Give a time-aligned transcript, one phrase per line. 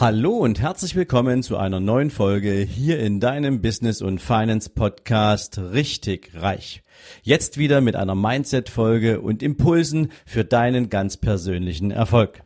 [0.00, 5.58] Hallo und herzlich willkommen zu einer neuen Folge hier in deinem Business und Finance Podcast
[5.58, 6.84] Richtig Reich.
[7.24, 12.44] Jetzt wieder mit einer Mindset Folge und Impulsen für deinen ganz persönlichen Erfolg.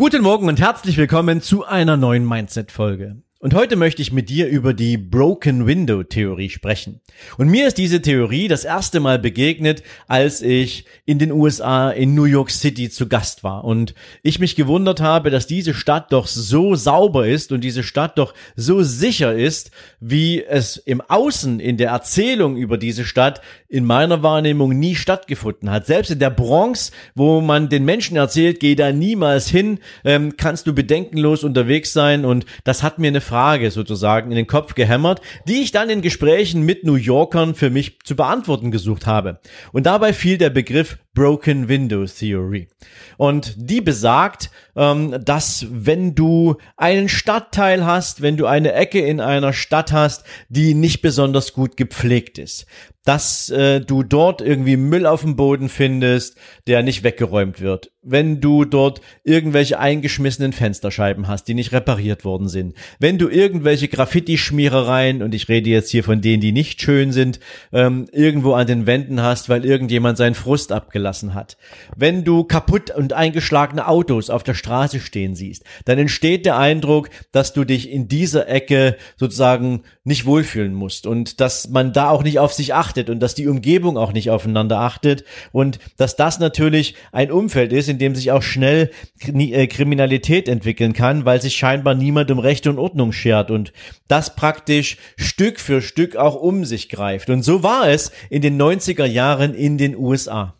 [0.00, 3.16] Guten Morgen und herzlich willkommen zu einer neuen Mindset-Folge.
[3.40, 7.00] Und heute möchte ich mit dir über die Broken Window Theorie sprechen.
[7.36, 12.16] Und mir ist diese Theorie das erste Mal begegnet, als ich in den USA in
[12.16, 16.26] New York City zu Gast war und ich mich gewundert habe, dass diese Stadt doch
[16.26, 19.70] so sauber ist und diese Stadt doch so sicher ist,
[20.00, 25.70] wie es im Außen in der Erzählung über diese Stadt in meiner Wahrnehmung nie stattgefunden
[25.70, 25.86] hat.
[25.86, 30.66] Selbst in der Bronx, wo man den Menschen erzählt, geh da niemals hin, ähm, kannst
[30.66, 35.20] du bedenkenlos unterwegs sein und das hat mir eine Frage sozusagen in den Kopf gehämmert,
[35.46, 39.40] die ich dann in Gesprächen mit New Yorkern für mich zu beantworten gesucht habe.
[39.72, 42.68] Und dabei fiel der Begriff Broken Window Theory.
[43.16, 49.20] Und die besagt, ähm, dass wenn du einen Stadtteil hast, wenn du eine Ecke in
[49.20, 52.66] einer Stadt hast, die nicht besonders gut gepflegt ist,
[53.04, 57.90] dass äh, du dort irgendwie Müll auf dem Boden findest, der nicht weggeräumt wird.
[58.02, 62.74] Wenn du dort irgendwelche eingeschmissenen Fensterscheiben hast, die nicht repariert worden sind.
[62.98, 67.40] Wenn du irgendwelche Graffiti-Schmierereien, und ich rede jetzt hier von denen, die nicht schön sind,
[67.72, 71.56] ähm, irgendwo an den Wänden hast, weil irgendjemand seinen Frust abgelassen hat.
[71.96, 77.10] Wenn du kaputt und eingeschlagene Autos auf der Straße stehen siehst, dann entsteht der Eindruck,
[77.32, 82.22] dass du dich in dieser Ecke sozusagen nicht wohlfühlen musst und dass man da auch
[82.22, 86.16] nicht auf sich achtet achtet und dass die Umgebung auch nicht aufeinander achtet und dass
[86.16, 88.90] das natürlich ein Umfeld ist, in dem sich auch schnell
[89.26, 93.72] äh, Kriminalität entwickeln kann, weil sich scheinbar niemand um Recht und Ordnung schert und
[94.08, 97.30] das praktisch Stück für Stück auch um sich greift.
[97.30, 100.57] Und so war es in den 90er Jahren in den USA.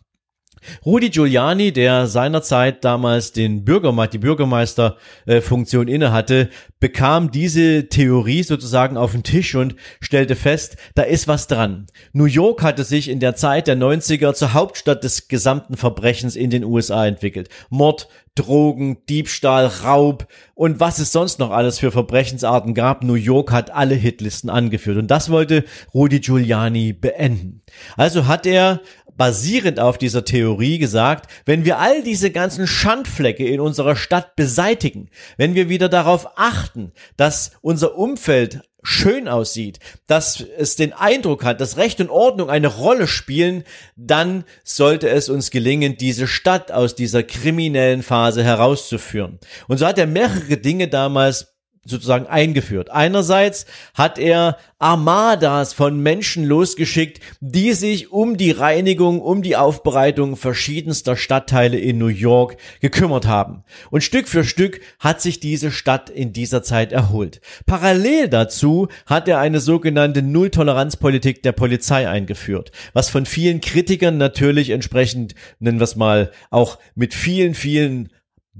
[0.85, 6.49] Rudi Giuliani, der seinerzeit damals den Bürgermeister, die Bürgermeisterfunktion äh, innehatte,
[6.79, 11.87] bekam diese Theorie sozusagen auf den Tisch und stellte fest, da ist was dran.
[12.13, 16.49] New York hatte sich in der Zeit der 90er zur Hauptstadt des gesamten Verbrechens in
[16.49, 17.49] den USA entwickelt.
[17.69, 23.03] Mord, Drogen, Diebstahl, Raub und was es sonst noch alles für Verbrechensarten gab.
[23.03, 27.61] New York hat alle Hitlisten angeführt und das wollte Rudi Giuliani beenden.
[27.97, 28.79] Also hat er
[29.19, 35.09] basierend auf dieser Theorie gesagt, wenn wir all diese ganzen Schandflecke in unserer Stadt beseitigen,
[35.35, 41.59] wenn wir wieder darauf achten, dass unser Umfeld schön aussieht, dass es den Eindruck hat,
[41.59, 43.65] dass Recht und Ordnung eine Rolle spielen,
[43.97, 49.39] dann sollte es uns gelingen, diese Stadt aus dieser kriminellen Phase herauszuführen.
[49.67, 51.48] Und so hat er mehrere Dinge damals
[51.85, 52.89] sozusagen eingeführt.
[52.89, 60.35] Einerseits hat er Armadas von Menschen losgeschickt, die sich um die Reinigung, um die Aufbereitung
[60.35, 63.63] verschiedenster Stadtteile in New York gekümmert haben.
[63.89, 67.41] Und Stück für Stück hat sich diese Stadt in dieser Zeit erholt.
[67.65, 74.69] Parallel dazu hat er eine sogenannte Nulltoleranzpolitik der Polizei eingeführt, was von vielen Kritikern natürlich
[74.69, 78.09] entsprechend, nennen wir es mal, auch mit vielen, vielen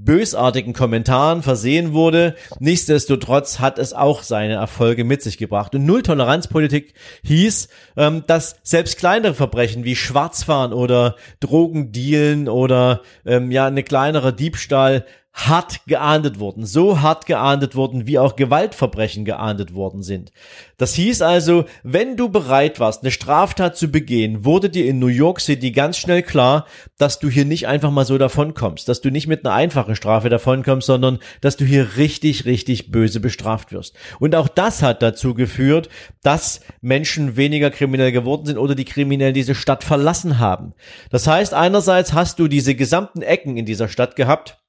[0.04, 2.34] bösartigen Kommentaren versehen wurde.
[2.58, 5.74] Nichtsdestotrotz hat es auch seine Erfolge mit sich gebracht.
[5.74, 13.66] Und Null-Toleranz-Politik hieß, ähm, dass selbst kleinere Verbrechen wie Schwarzfahren oder Drogendealen oder ähm, ja
[13.66, 20.02] eine kleinere Diebstahl hart geahndet wurden, so hart geahndet wurden, wie auch Gewaltverbrechen geahndet worden
[20.02, 20.32] sind.
[20.76, 25.06] Das hieß also, wenn du bereit warst, eine Straftat zu begehen, wurde dir in New
[25.06, 26.66] York City ganz schnell klar,
[26.98, 30.28] dass du hier nicht einfach mal so davonkommst, dass du nicht mit einer einfachen Strafe
[30.28, 33.94] davonkommst, sondern dass du hier richtig, richtig böse bestraft wirst.
[34.18, 35.88] Und auch das hat dazu geführt,
[36.22, 40.74] dass Menschen weniger kriminell geworden sind oder die Kriminellen diese Stadt verlassen haben.
[41.10, 44.59] Das heißt, einerseits hast du diese gesamten Ecken in dieser Stadt gehabt,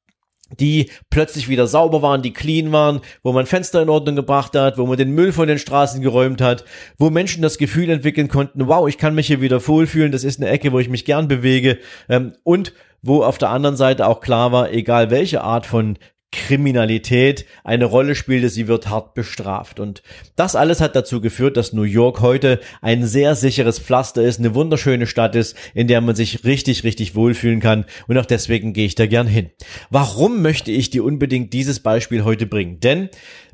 [0.60, 4.78] die plötzlich wieder sauber waren, die clean waren, wo man Fenster in Ordnung gebracht hat,
[4.78, 6.66] wo man den Müll von den Straßen geräumt hat,
[6.98, 10.40] wo Menschen das Gefühl entwickeln konnten, wow, ich kann mich hier wieder wohlfühlen, das ist
[10.40, 11.78] eine Ecke, wo ich mich gern bewege.
[12.10, 15.98] Ähm, und wo auf der anderen Seite auch klar war, egal welche Art von
[16.32, 19.80] Kriminalität eine Rolle spielte, sie wird hart bestraft.
[19.80, 20.02] Und
[20.36, 24.56] das alles hat dazu geführt, dass New York heute ein sehr sicheres Pflaster ist, eine
[24.56, 27.86] wunderschöne Stadt ist, in der man sich richtig, richtig wohlfühlen kann.
[28.08, 29.52] Und auch deswegen gehe ich da gern hin.
[29.90, 32.80] Warum möchte ich dir unbedingt dieses Beispiel heute bringen?
[32.80, 33.10] Denn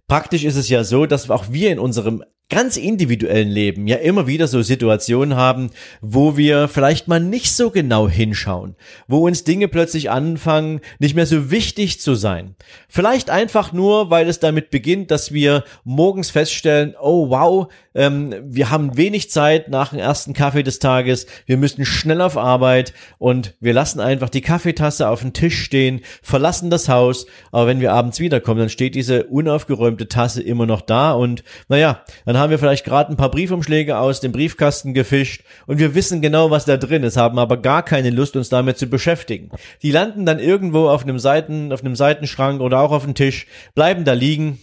[0.09, 4.25] Praktisch ist es ja so, dass auch wir in unserem ganz individuellen Leben ja immer
[4.25, 8.75] wieder so Situationen haben, wo wir vielleicht mal nicht so genau hinschauen,
[9.07, 12.55] wo uns Dinge plötzlich anfangen, nicht mehr so wichtig zu sein.
[12.87, 18.69] Vielleicht einfach nur, weil es damit beginnt, dass wir morgens feststellen, oh wow, ähm, wir
[18.69, 23.55] haben wenig Zeit nach dem ersten Kaffee des Tages, wir müssen schnell auf Arbeit und
[23.59, 27.91] wir lassen einfach die Kaffeetasse auf dem Tisch stehen, verlassen das Haus, aber wenn wir
[27.91, 32.51] abends wiederkommen, dann steht diese unaufgeräumte Tasse immer noch da und naja, dann dann haben
[32.51, 36.65] wir vielleicht gerade ein paar Briefumschläge aus dem Briefkasten gefischt und wir wissen genau, was
[36.65, 39.49] da drin ist, haben aber gar keine Lust, uns damit zu beschäftigen.
[39.81, 43.47] Die landen dann irgendwo auf einem Seiten, auf einem Seitenschrank oder auch auf dem Tisch,
[43.73, 44.59] bleiben da liegen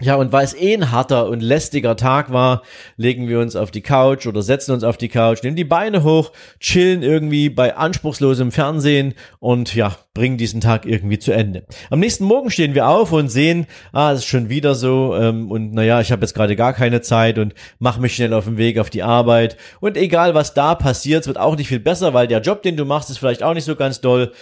[0.00, 2.62] ja, und weil es eh ein harter und lästiger Tag war,
[2.96, 6.04] legen wir uns auf die Couch oder setzen uns auf die Couch, nehmen die Beine
[6.04, 6.30] hoch,
[6.60, 11.64] chillen irgendwie bei anspruchslosem Fernsehen und ja, bringen diesen Tag irgendwie zu Ende.
[11.90, 15.50] Am nächsten Morgen stehen wir auf und sehen, ah, es ist schon wieder so ähm,
[15.50, 18.56] und naja, ich habe jetzt gerade gar keine Zeit und mache mich schnell auf den
[18.56, 19.56] Weg auf die Arbeit.
[19.80, 22.76] Und egal, was da passiert, es wird auch nicht viel besser, weil der Job, den
[22.76, 24.32] du machst, ist vielleicht auch nicht so ganz doll.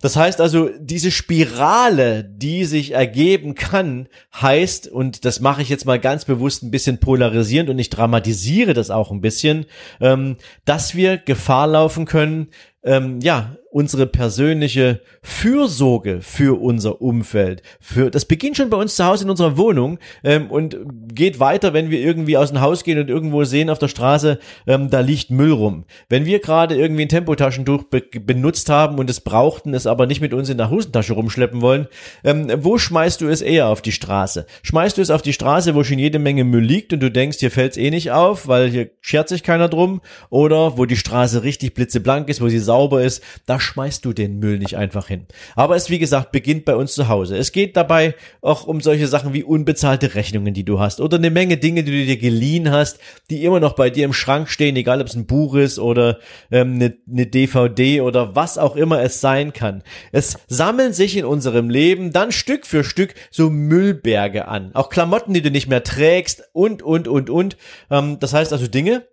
[0.00, 5.84] Das heißt also, diese Spirale, die sich ergeben kann, heißt, und das mache ich jetzt
[5.84, 9.66] mal ganz bewusst ein bisschen polarisierend und ich dramatisiere das auch ein bisschen,
[10.00, 12.48] ähm, dass wir Gefahr laufen können,
[12.82, 17.62] ähm, ja, unsere persönliche Fürsorge für unser Umfeld.
[17.80, 20.76] Für das beginnt schon bei uns zu Hause in unserer Wohnung ähm, und
[21.14, 24.40] geht weiter, wenn wir irgendwie aus dem Haus gehen und irgendwo sehen auf der Straße,
[24.66, 25.84] ähm, da liegt Müll rum.
[26.08, 30.20] Wenn wir gerade irgendwie ein Tempotaschentuch be benutzt haben und es brauchten, es aber nicht
[30.20, 31.86] mit uns in der Hosentasche rumschleppen wollen,
[32.24, 34.46] ähm, wo schmeißt du es eher auf die Straße?
[34.62, 37.38] Schmeißt du es auf die Straße, wo schon jede Menge Müll liegt und du denkst,
[37.38, 41.44] hier fällt's eh nicht auf, weil hier schert sich keiner drum, oder wo die Straße
[41.44, 45.26] richtig blitzeblank ist, wo sie sauber ist, da schmeißt du den Müll nicht einfach hin.
[45.54, 47.36] Aber es, wie gesagt, beginnt bei uns zu Hause.
[47.36, 51.30] Es geht dabei auch um solche Sachen wie unbezahlte Rechnungen, die du hast oder eine
[51.30, 52.98] Menge Dinge, die du dir geliehen hast,
[53.30, 56.18] die immer noch bei dir im Schrank stehen, egal ob es ein Buch ist oder
[56.50, 59.82] ähm, eine, eine DVD oder was auch immer es sein kann.
[60.12, 64.70] Es sammeln sich in unserem Leben dann Stück für Stück so Müllberge an.
[64.74, 67.56] Auch Klamotten, die du nicht mehr trägst und, und, und, und.
[67.90, 69.04] Ähm, das heißt also Dinge,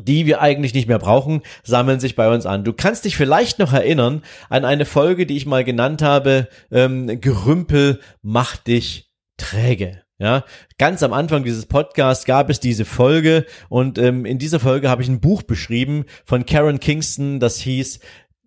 [0.00, 2.64] die wir eigentlich nicht mehr brauchen, sammeln sich bei uns an.
[2.64, 7.20] Du kannst dich vielleicht noch erinnern an eine Folge, die ich mal genannt habe, ähm,
[7.20, 10.04] Gerümpel macht dich träge.
[10.18, 10.44] Ja,
[10.78, 15.02] ganz am Anfang dieses Podcasts gab es diese Folge und ähm, in dieser Folge habe
[15.02, 17.98] ich ein Buch beschrieben von Karen Kingston, das hieß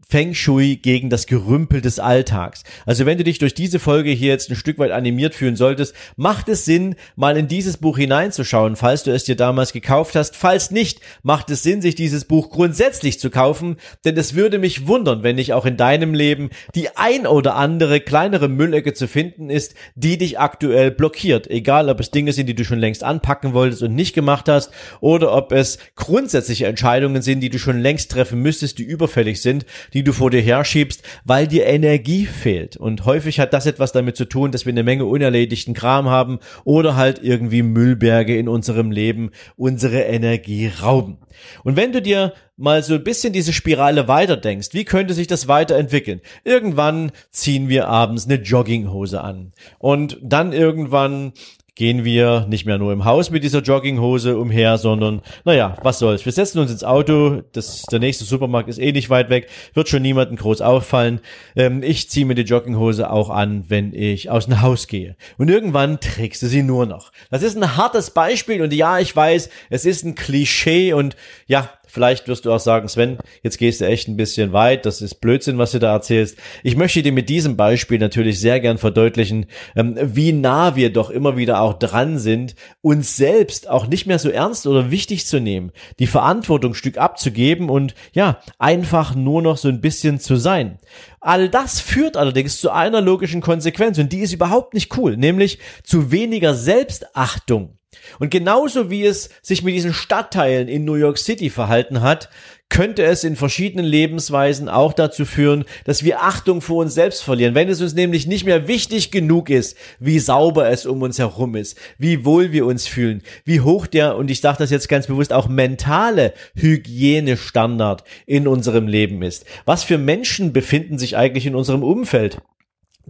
[0.10, 2.64] Feng Shui gegen das Gerümpel des Alltags.
[2.86, 5.94] Also wenn du dich durch diese Folge hier jetzt ein Stück weit animiert fühlen solltest,
[6.16, 10.38] macht es Sinn, mal in dieses Buch hineinzuschauen, falls du es dir damals gekauft hast.
[10.38, 13.76] Falls nicht, macht es Sinn, sich dieses Buch grundsätzlich zu kaufen,
[14.06, 18.00] denn es würde mich wundern, wenn nicht auch in deinem Leben die ein oder andere
[18.00, 21.52] kleinere Müllecke zu finden ist, die dich aktuell blockiert.
[21.52, 24.72] Egal, ob es Dinge sind, die du schon längst anpacken wolltest und nicht gemacht hast,
[25.02, 29.66] oder ob es grundsätzliche Entscheidungen sind, die du schon längst treffen müsstest, die überfällig sind,
[29.97, 32.78] die du vor dir herschiebst, weil dir Energie fehlt.
[32.78, 36.40] Und häufig hat das etwas damit zu tun, dass wir eine Menge unerledigten Kram haben
[36.64, 41.20] oder halt irgendwie Müllberge in unserem Leben unsere Energie rauben.
[41.64, 45.48] Und wenn du dir mal so ein bisschen diese Spirale weiterdenkst, wie könnte sich das
[45.48, 46.22] weiterentwickeln?
[46.44, 51.34] Irgendwann ziehen wir abends eine Jogginghose an und dann irgendwann
[51.78, 56.26] gehen wir nicht mehr nur im Haus mit dieser Jogginghose umher, sondern naja, was soll's.
[56.26, 59.88] Wir setzen uns ins Auto, das, der nächste Supermarkt ist eh nicht weit weg, wird
[59.88, 61.22] schon niemanden groß auffallen.
[61.56, 65.16] Ähm, ich ziehe mir die Jogginghose auch an, wenn ich aus dem Haus gehe.
[65.38, 67.12] Und irgendwann trägst du sie nur noch.
[67.30, 71.16] Das ist ein hartes Beispiel und ja, ich weiß, es ist ein Klischee und
[71.46, 74.86] ja, Vielleicht wirst du auch sagen, Sven, jetzt gehst du echt ein bisschen weit.
[74.86, 76.38] Das ist Blödsinn, was du da erzählst.
[76.64, 81.10] Ich möchte dir mit diesem Beispiel natürlich sehr gern verdeutlichen, ähm, wie nah wir doch
[81.10, 85.40] immer wieder auch dran sind, uns selbst auch nicht mehr so ernst oder wichtig zu
[85.40, 90.80] nehmen, die Verantwortung Stück abzugeben und ja, einfach nur noch so ein bisschen zu sein.
[91.22, 95.60] All das führt allerdings zu einer logischen Konsequenz und die ist überhaupt nicht cool, nämlich
[95.84, 97.78] zu weniger Selbstachtung.
[98.20, 102.30] Und genauso wie es sich mit diesen Stadtteilen in New York City verhalten hat,
[102.70, 107.56] könnte es in verschiedenen Lebensweisen auch dazu führen, dass wir Achtung vor uns selbst verlieren.
[107.56, 111.56] Wenn es uns nämlich nicht mehr wichtig genug ist, wie sauber es um uns herum
[111.56, 115.08] ist, wie wohl wir uns fühlen, wie hoch der, und ich sage das jetzt ganz
[115.08, 119.46] bewusst, auch mentale Hygienestandard in unserem Leben ist.
[119.66, 122.40] Was für Menschen befinden sich eigentlich in unserem Umfeld?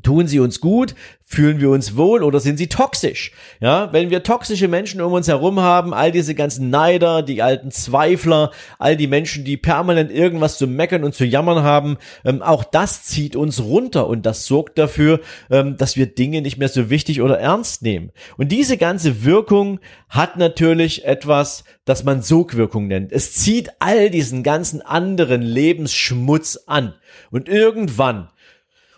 [0.04, 0.94] Tun sie uns gut?
[1.25, 3.32] Fühlen wir uns wohl oder sind sie toxisch?
[3.60, 7.72] Ja, wenn wir toxische Menschen um uns herum haben, all diese ganzen Neider, die alten
[7.72, 12.63] Zweifler, all die Menschen, die permanent irgendwas zu meckern und zu jammern haben, ähm, auch
[12.63, 16.89] das zieht uns runter und das sorgt dafür, ähm, dass wir Dinge nicht mehr so
[16.89, 18.12] wichtig oder ernst nehmen.
[18.38, 23.12] Und diese ganze Wirkung hat natürlich etwas, das man Sogwirkung nennt.
[23.12, 26.94] Es zieht all diesen ganzen anderen Lebensschmutz an.
[27.32, 28.30] Und irgendwann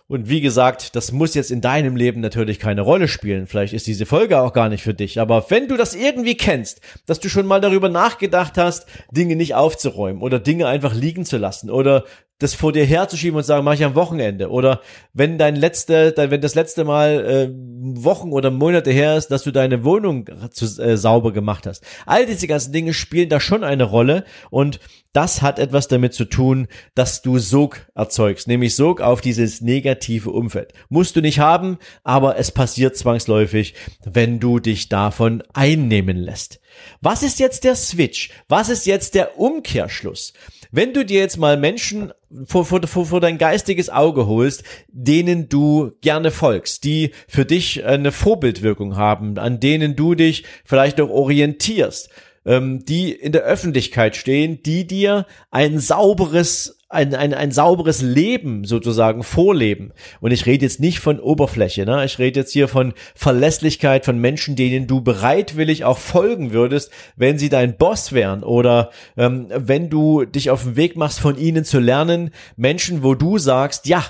[0.09, 3.45] und wie gesagt, das muss jetzt in deinem Leben natürlich keine Rolle spielen.
[3.45, 5.19] Vielleicht ist diese Folge auch gar nicht für dich.
[5.19, 9.53] Aber wenn du das irgendwie kennst, dass du schon mal darüber nachgedacht hast, Dinge nicht
[9.53, 12.05] aufzuräumen oder Dinge einfach liegen zu lassen oder
[12.39, 14.49] das vor dir herzuschieben und sagen, mach ich am Wochenende.
[14.49, 14.81] Oder
[15.13, 19.51] wenn dein letzte, wenn das letzte Mal äh, Wochen oder Monate her ist, dass du
[19.51, 21.83] deine Wohnung zu, äh, sauber gemacht hast.
[22.05, 24.79] All diese ganzen Dinge spielen da schon eine Rolle und
[25.11, 30.29] das hat etwas damit zu tun, dass du Sog erzeugst, nämlich Sog auf dieses negative
[30.29, 30.73] Umfeld.
[30.87, 33.73] Musst du nicht haben, aber es passiert zwangsläufig,
[34.05, 36.59] wenn du dich davon einnehmen lässt.
[37.01, 38.29] Was ist jetzt der Switch?
[38.47, 40.33] Was ist jetzt der Umkehrschluss?
[40.71, 42.13] Wenn du dir jetzt mal Menschen
[42.45, 47.85] vor, vor, vor, vor dein geistiges Auge holst, denen du gerne folgst, die für dich
[47.85, 52.09] eine Vorbildwirkung haben, an denen du dich vielleicht auch orientierst,
[52.45, 58.65] ähm, die in der Öffentlichkeit stehen, die dir ein sauberes ein, ein, ein sauberes Leben
[58.65, 59.93] sozusagen vorleben.
[60.21, 62.03] Und ich rede jetzt nicht von Oberfläche, ne?
[62.03, 67.37] ich rede jetzt hier von Verlässlichkeit von Menschen, denen du bereitwillig auch folgen würdest, wenn
[67.37, 71.63] sie dein Boss wären oder ähm, wenn du dich auf den Weg machst, von ihnen
[71.63, 72.31] zu lernen.
[72.57, 74.03] Menschen, wo du sagst, ja,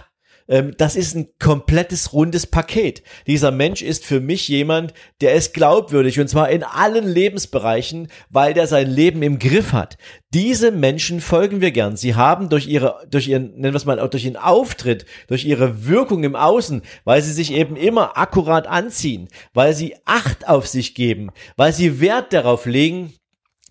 [0.50, 3.04] ähm, das ist ein komplettes rundes Paket.
[3.28, 8.54] Dieser Mensch ist für mich jemand, der ist glaubwürdig und zwar in allen Lebensbereichen, weil
[8.54, 9.98] der sein Leben im Griff hat.
[10.34, 11.96] Diese Menschen folgen wir gern.
[11.96, 15.88] Sie haben durch ihre, durch ihren, nennen wir es mal, durch ihren Auftritt, durch ihre
[15.88, 20.96] Wirkung im Außen, weil sie sich eben immer akkurat anziehen, weil sie Acht auf sich
[20.96, 23.14] geben, weil sie Wert darauf legen,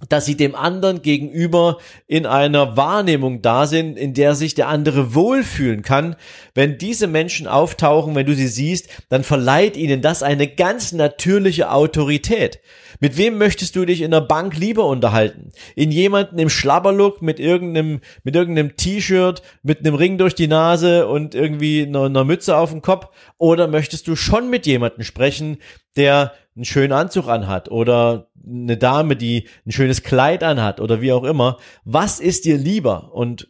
[0.09, 5.15] dass sie dem anderen gegenüber in einer Wahrnehmung da sind, in der sich der andere
[5.15, 6.17] wohlfühlen kann.
[6.55, 11.71] Wenn diese Menschen auftauchen, wenn du sie siehst, dann verleiht ihnen das eine ganz natürliche
[11.71, 12.61] Autorität.
[13.01, 15.53] Mit wem möchtest du dich in der Bank lieber unterhalten?
[15.77, 21.07] In jemanden im Schlabberlook mit irgendeinem, mit irgendeinem T-Shirt, mit einem Ring durch die Nase
[21.07, 23.09] und irgendwie einer, einer Mütze auf dem Kopf?
[23.37, 25.59] Oder möchtest du schon mit jemandem sprechen,
[25.97, 31.13] der einen schönen Anzug anhat oder eine Dame, die ein schönes Kleid anhat oder wie
[31.13, 31.59] auch immer.
[31.85, 33.15] Was ist dir lieber?
[33.15, 33.49] Und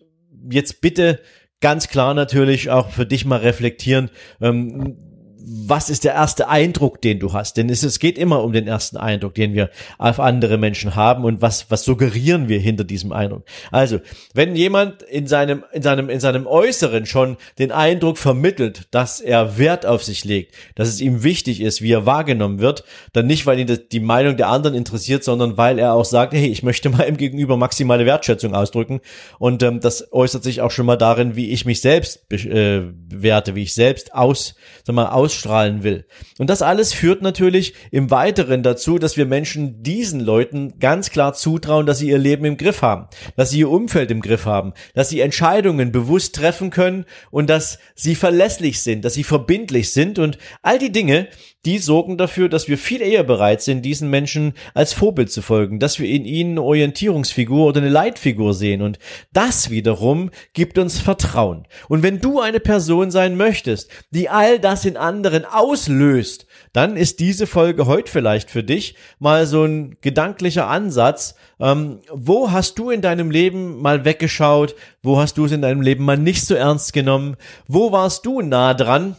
[0.51, 1.21] jetzt bitte
[1.61, 4.11] ganz klar natürlich auch für dich mal reflektieren.
[4.43, 5.08] Ähm,
[5.41, 7.57] was ist der erste Eindruck, den du hast?
[7.57, 11.25] Denn es, es geht immer um den ersten Eindruck, den wir auf andere Menschen haben
[11.25, 13.45] und was, was suggerieren wir hinter diesem Eindruck.
[13.71, 14.01] Also,
[14.35, 19.59] wenn jemand in seinem, in seinem, in seinem Äußeren schon den Eindruck vermittelt, dass er
[19.59, 23.47] Wert auf sich legt, dass es ihm wichtig ist, wie er wahrgenommen wird, dann nicht,
[23.47, 26.89] weil ihn die Meinung der anderen interessiert, sondern weil er auch sagt, hey, ich möchte
[26.91, 29.01] meinem Gegenüber maximale Wertschätzung ausdrücken
[29.39, 33.55] und ähm, das äußert sich auch schon mal darin, wie ich mich selbst äh, bewerte,
[33.55, 34.55] wie ich selbst aus,
[34.85, 36.07] sag mal, aus ausstrahlen will.
[36.39, 41.35] Und das alles führt natürlich im Weiteren dazu, dass wir Menschen diesen Leuten ganz klar
[41.35, 44.73] zutrauen, dass sie ihr Leben im Griff haben, dass sie ihr Umfeld im Griff haben,
[44.95, 50.19] dass sie Entscheidungen bewusst treffen können und dass sie verlässlich sind, dass sie verbindlich sind
[50.19, 51.29] und all die Dinge,
[51.65, 55.81] die sorgen dafür, dass wir viel eher bereit sind, diesen Menschen als Vorbild zu folgen,
[55.81, 58.99] dass wir in ihnen eine Orientierungsfigur oder eine Leitfigur sehen und
[59.33, 61.67] das wiederum gibt uns Vertrauen.
[61.89, 67.19] Und wenn du eine Person sein möchtest, die all das in anderen auslöst, dann ist
[67.19, 71.35] diese Folge heute vielleicht für dich mal so ein gedanklicher Ansatz.
[71.61, 74.77] Ähm, wo hast du in deinem Leben mal weggeschaut?
[75.03, 77.37] Wo hast du es in deinem Leben mal nicht so ernst genommen?
[77.67, 79.17] Wo warst du nah dran?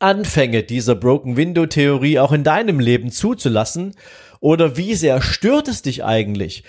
[0.00, 3.94] Anfänge dieser Broken Window Theorie auch in deinem Leben zuzulassen?
[4.40, 6.62] Oder wie sehr stört es dich eigentlich,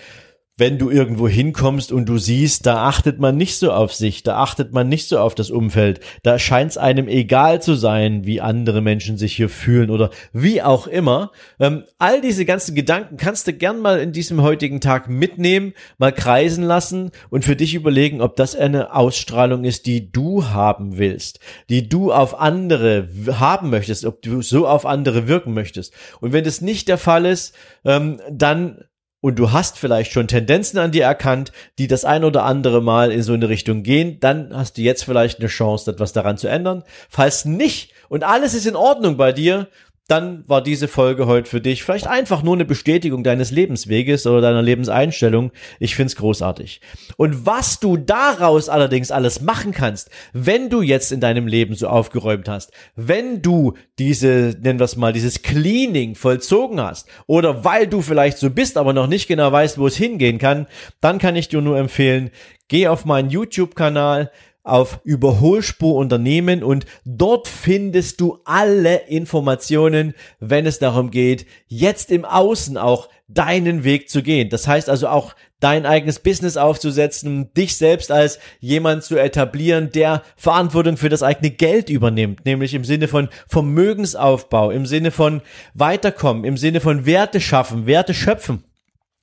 [0.59, 4.37] wenn du irgendwo hinkommst und du siehst, da achtet man nicht so auf sich, da
[4.37, 8.41] achtet man nicht so auf das Umfeld, da scheint es einem egal zu sein, wie
[8.41, 11.31] andere Menschen sich hier fühlen oder wie auch immer.
[11.59, 16.11] Ähm, all diese ganzen Gedanken kannst du gern mal in diesem heutigen Tag mitnehmen, mal
[16.11, 21.39] kreisen lassen und für dich überlegen, ob das eine Ausstrahlung ist, die du haben willst,
[21.69, 25.93] die du auf andere haben möchtest, ob du so auf andere wirken möchtest.
[26.19, 28.83] Und wenn das nicht der Fall ist, ähm, dann
[29.21, 33.11] und du hast vielleicht schon Tendenzen an dir erkannt, die das ein oder andere Mal
[33.11, 36.47] in so eine Richtung gehen, dann hast du jetzt vielleicht eine Chance, etwas daran zu
[36.47, 36.83] ändern.
[37.09, 39.67] Falls nicht und alles ist in Ordnung bei dir,
[40.09, 44.41] dann war diese Folge heute für dich vielleicht einfach nur eine Bestätigung deines Lebensweges oder
[44.41, 45.51] deiner Lebenseinstellung.
[45.79, 46.81] Ich find's großartig.
[47.15, 51.87] Und was du daraus allerdings alles machen kannst, wenn du jetzt in deinem Leben so
[51.87, 57.85] aufgeräumt hast, wenn du diese, nennen wir es mal, dieses Cleaning vollzogen hast oder weil
[57.85, 60.65] du vielleicht so bist, aber noch nicht genau weißt, wo es hingehen kann,
[61.01, 62.31] dann kann ich dir nur empfehlen,
[62.67, 64.31] geh auf meinen YouTube-Kanal,
[64.69, 72.25] auf Überholspur Unternehmen und dort findest du alle Informationen, wenn es darum geht, jetzt im
[72.25, 74.49] Außen auch deinen Weg zu gehen.
[74.49, 80.23] Das heißt also auch dein eigenes Business aufzusetzen, dich selbst als jemand zu etablieren, der
[80.35, 85.41] Verantwortung für das eigene Geld übernimmt, nämlich im Sinne von Vermögensaufbau, im Sinne von
[85.73, 88.63] Weiterkommen, im Sinne von Werte schaffen, Werte schöpfen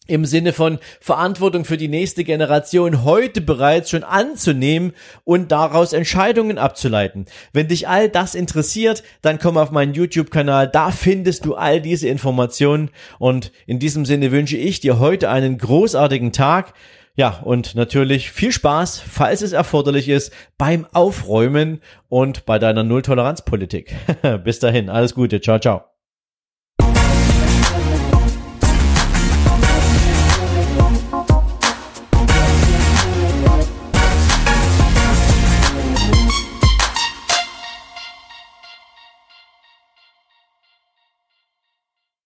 [0.06, 4.92] im Sinne von Verantwortung für die nächste Generation heute bereits schon anzunehmen
[5.24, 7.26] und daraus Entscheidungen abzuleiten.
[7.52, 12.08] Wenn dich all das interessiert, dann komm auf meinen YouTube-Kanal, da findest du all diese
[12.08, 16.74] Informationen und in diesem Sinne wünsche ich dir heute einen großartigen Tag.
[17.18, 23.94] Ja, und natürlich viel Spaß, falls es erforderlich ist, beim Aufräumen und bei deiner Nulltoleranzpolitik.
[24.44, 25.95] Bis dahin, alles Gute, ciao, ciao.